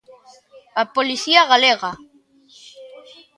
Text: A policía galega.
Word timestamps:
A 0.81 0.83
policía 0.95 1.41
galega. 1.51 1.91